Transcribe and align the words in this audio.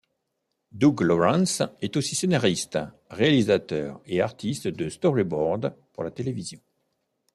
Doug 0.71 1.01
Lawrence 1.01 1.61
est 1.79 1.95
aussi 1.95 2.15
scénariste, 2.15 2.79
réalisateur 3.11 4.01
et 4.07 4.19
artiste 4.19 4.67
de 4.67 4.89
storyboard 4.89 5.75
pour 5.93 6.03
la 6.03 6.09
télévision. 6.09 6.59